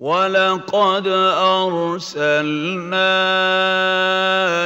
[0.00, 1.06] ولقد
[1.40, 3.16] أرسلنا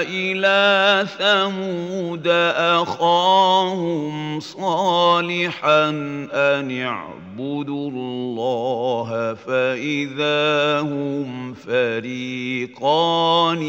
[0.03, 5.89] إلى ثمود أخاهم صالحا
[6.33, 13.63] أن اعبدوا الله فإذا هم فريقان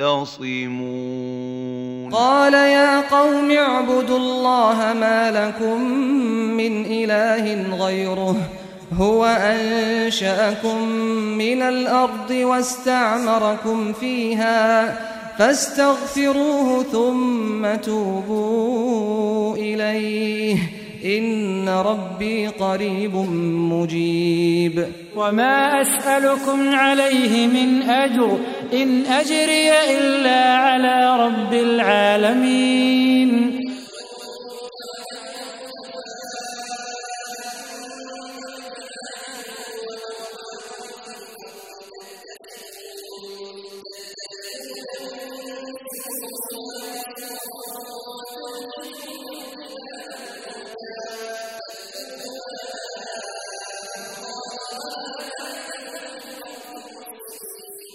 [0.00, 5.82] يختصمون قال يا قوم اعبدوا الله ما لكم
[6.56, 8.36] من إله غيره
[8.98, 10.88] هو أنشأكم
[11.38, 14.98] من الأرض واستعمركم فيها
[15.38, 20.56] فاستغفروه ثم توبوا إليه.
[21.04, 23.14] إن ربي قريب
[23.72, 24.86] مجيب.
[25.16, 28.38] وما أسألكم عليه من أجر
[28.72, 33.07] إن أجري إلا على رب العالمين.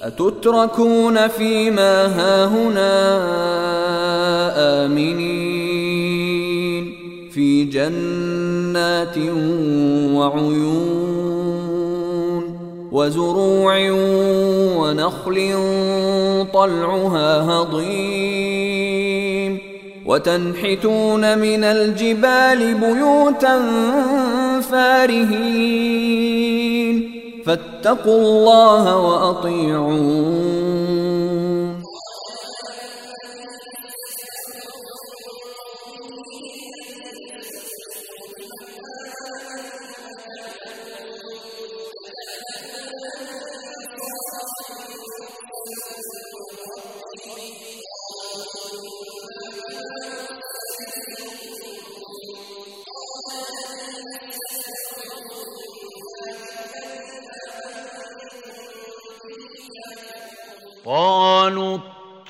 [0.03, 2.94] أتتركون فيما هاهنا
[4.86, 6.03] آمنين
[7.31, 9.17] في جنات
[10.14, 11.23] وعيون
[12.92, 13.75] وزروع
[14.78, 15.53] ونخل
[16.53, 19.12] طلعها هضيم
[20.06, 23.62] وتنحتون من الجبال بيوتا
[24.62, 26.23] فارهين.
[27.46, 30.73] فاتقوا الله وأطيعون.
[60.86, 61.78] قالوا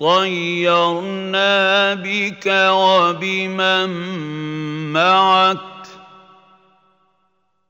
[0.02, 3.90] اطيرنا بك وبمن
[4.94, 5.58] معك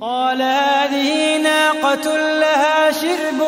[0.00, 3.40] قال هذه ناقة لها شرب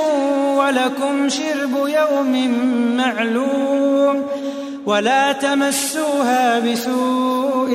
[0.56, 2.50] ولكم شرب يوم
[2.96, 4.26] معلوم.
[4.86, 7.70] ولا تمسوها بسوء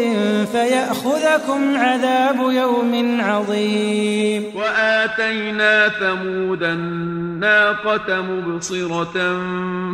[0.51, 4.43] فيأخذكم عذاب يوم عظيم.
[4.55, 9.41] وآتينا ثمود الناقة مبصرة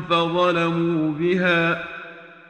[0.09, 1.83] فظلموا بها.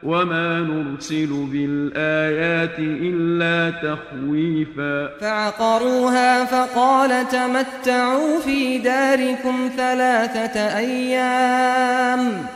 [0.02, 12.46] وما نرسل بالآيات إلا تخويفا فعقروها فقال تمتعوا في داركم ثلاثة أيام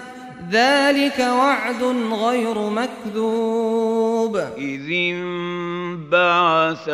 [0.51, 1.83] ذلك وعد
[2.13, 6.89] غير مكذوب إذ انبعث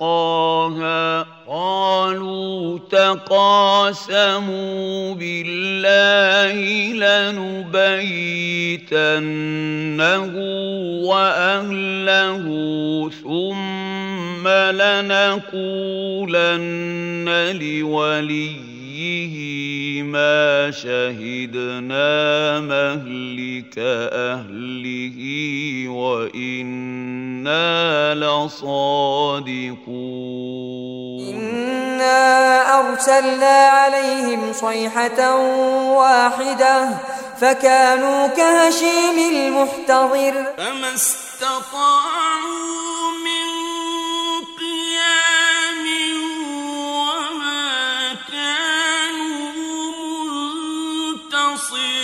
[0.00, 4.34] أشقاها قالوا تقاسموا
[5.14, 6.56] بالله
[7.32, 7.92] لنبيتنه
[11.04, 12.44] وأهله
[13.22, 15.68] ثم لنقولن
[17.60, 18.70] لوليه
[20.02, 23.74] ما شهدنا مهلك
[24.12, 25.18] أهله
[27.50, 29.70] وإنا لصادقون
[31.34, 35.36] إنا أرسلنا عليهم صيحة
[35.96, 36.88] واحدة
[37.40, 41.40] فكانوا كهشيم المحتضر فما استطاعوا
[43.24, 43.46] من
[44.58, 45.86] قيام
[46.76, 49.52] وما كانوا
[51.30, 52.00] منتصرين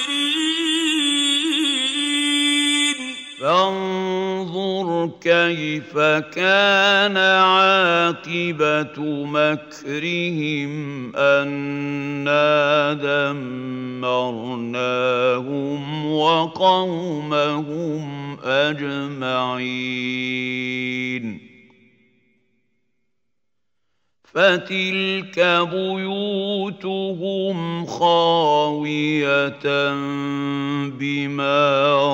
[5.21, 5.99] كيف
[6.35, 8.95] كان عاقبة
[9.25, 10.73] مكرهم
[11.17, 12.93] أنا
[14.03, 14.77] دمرناهم
[16.13, 17.67] وقومهم
[18.45, 19.87] أجمعين؟
[24.37, 25.39] فتلك
[25.73, 27.57] بيوتهم
[27.87, 29.65] خاوية
[31.01, 31.57] بما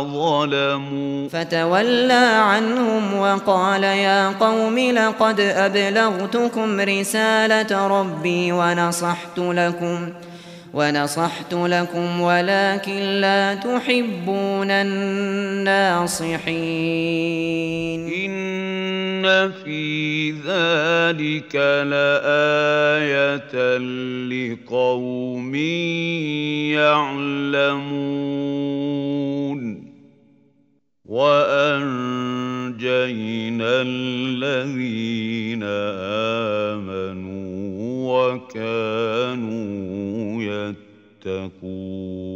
[0.02, 1.28] ظلموا.
[1.28, 10.12] فتولى عنهم وقال يا قوم لقد أبلغتكم رسالة ربي ونصحت لكم.
[10.74, 16.32] ونصحت لكم ولكن لا تحبون الناصحين.
[18.12, 21.54] إن في ذلك
[21.86, 23.54] لآية
[24.28, 25.54] لقوم
[26.74, 28.22] يعلمون.
[31.04, 32.22] وأنجينا
[33.82, 35.62] الذين
[36.72, 37.42] آمنوا
[38.12, 39.92] وكانوا
[41.22, 42.31] تتقون